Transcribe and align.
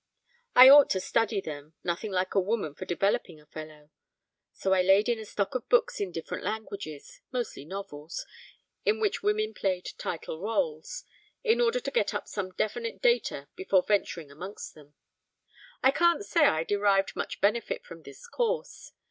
I 0.55 0.67
ought 0.67 0.89
to 0.89 0.99
study 0.99 1.41
them, 1.41 1.75
nothing 1.83 2.11
like 2.11 2.33
a 2.33 2.39
woman 2.39 2.73
for 2.73 2.85
developing 2.85 3.39
a 3.39 3.45
fellow. 3.45 3.91
So 4.51 4.73
I 4.73 4.81
laid 4.81 5.07
in 5.07 5.19
a 5.19 5.25
stock 5.25 5.53
of 5.53 5.69
books 5.69 5.99
in 5.99 6.11
different 6.11 6.43
languages, 6.43 7.21
mostly 7.31 7.65
novels, 7.65 8.25
in 8.83 8.99
which 8.99 9.21
women 9.21 9.53
played 9.53 9.87
title 9.99 10.41
roles, 10.41 11.03
in 11.43 11.61
order 11.61 11.79
to 11.79 11.91
get 11.91 12.15
up 12.15 12.27
some 12.27 12.49
definite 12.53 12.99
data 12.99 13.47
before 13.55 13.83
venturing 13.83 14.31
amongst 14.31 14.73
them. 14.73 14.95
I 15.83 15.91
can't 15.91 16.25
say 16.25 16.45
I 16.47 16.63
derived 16.63 17.15
much 17.15 17.39
benefit 17.39 17.85
from 17.85 18.01
this 18.01 18.25
course. 18.27 18.93